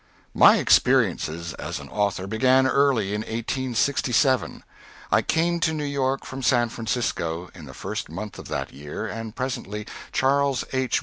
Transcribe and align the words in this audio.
My 0.33 0.57
experiences 0.57 1.53
as 1.59 1.79
an 1.79 1.87
author 1.89 2.25
began 2.25 2.65
early 2.65 3.13
in 3.13 3.21
1867. 3.21 4.63
I 5.11 5.21
came 5.21 5.59
to 5.59 5.73
New 5.73 5.83
York 5.85 6.25
from 6.25 6.41
San 6.41 6.69
Francisco 6.69 7.51
in 7.53 7.65
the 7.67 7.75
first 7.75 8.09
month 8.09 8.39
of 8.39 8.47
that 8.47 8.73
year 8.73 9.05
and 9.05 9.35
presently 9.35 9.85
Charles 10.11 10.63
H. 10.73 10.99